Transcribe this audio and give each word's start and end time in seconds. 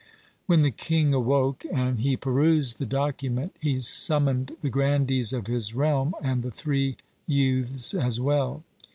When 0.47 0.63
the 0.63 0.71
king 0.71 1.13
awoke, 1.13 1.63
and 1.71 1.99
he 1.99 2.17
perused 2.17 2.79
the 2.79 2.87
document, 2.87 3.55
he 3.61 3.79
summoned 3.81 4.51
the 4.61 4.69
grandees 4.71 5.31
of 5.31 5.45
his 5.45 5.75
realm 5.75 6.15
and 6.23 6.41
the 6.41 6.49
three 6.49 6.97
youths 7.27 7.93
as 7.93 8.19
well. 8.19 8.63